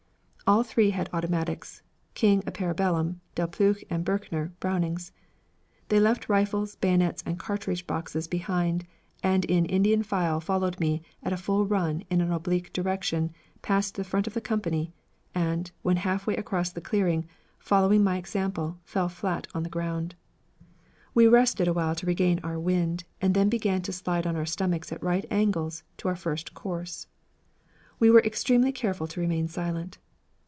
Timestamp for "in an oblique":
12.09-12.73